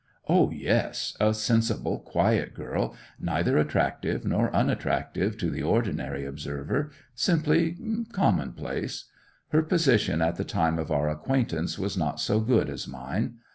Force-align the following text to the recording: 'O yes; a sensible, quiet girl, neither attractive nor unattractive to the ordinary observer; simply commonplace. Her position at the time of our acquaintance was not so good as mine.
'O 0.27 0.49
yes; 0.49 1.15
a 1.19 1.31
sensible, 1.31 1.99
quiet 1.99 2.55
girl, 2.55 2.95
neither 3.19 3.59
attractive 3.59 4.25
nor 4.25 4.51
unattractive 4.51 5.37
to 5.37 5.51
the 5.51 5.61
ordinary 5.61 6.25
observer; 6.25 6.89
simply 7.13 7.77
commonplace. 8.11 9.05
Her 9.49 9.61
position 9.61 10.19
at 10.19 10.37
the 10.37 10.43
time 10.43 10.79
of 10.79 10.89
our 10.89 11.07
acquaintance 11.07 11.77
was 11.77 11.95
not 11.99 12.19
so 12.19 12.39
good 12.39 12.67
as 12.67 12.87
mine. 12.87 13.35